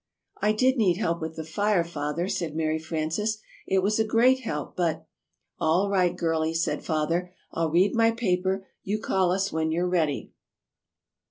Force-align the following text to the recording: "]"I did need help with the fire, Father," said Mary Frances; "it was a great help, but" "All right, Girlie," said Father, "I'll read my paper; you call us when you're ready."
"]"I 0.41 0.51
did 0.51 0.77
need 0.77 0.97
help 0.97 1.21
with 1.21 1.35
the 1.35 1.43
fire, 1.43 1.83
Father," 1.83 2.27
said 2.27 2.55
Mary 2.55 2.79
Frances; 2.79 3.37
"it 3.67 3.83
was 3.83 3.99
a 3.99 4.03
great 4.03 4.39
help, 4.39 4.75
but" 4.75 5.05
"All 5.61 5.91
right, 5.91 6.17
Girlie," 6.17 6.55
said 6.55 6.83
Father, 6.83 7.31
"I'll 7.51 7.69
read 7.69 7.93
my 7.93 8.09
paper; 8.09 8.65
you 8.81 8.97
call 8.99 9.31
us 9.31 9.53
when 9.53 9.69
you're 9.71 9.87
ready." 9.87 10.31